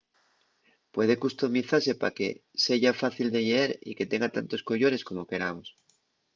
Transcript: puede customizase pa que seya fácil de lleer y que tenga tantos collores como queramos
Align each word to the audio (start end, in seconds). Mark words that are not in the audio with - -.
puede 0.93 1.19
customizase 1.25 1.91
pa 2.01 2.09
que 2.17 2.27
seya 2.63 2.91
fácil 3.01 3.27
de 3.35 3.41
lleer 3.47 3.71
y 3.89 3.91
que 3.97 4.09
tenga 4.11 4.29
tantos 4.35 4.65
collores 4.69 5.05
como 5.07 5.27
queramos 5.31 5.67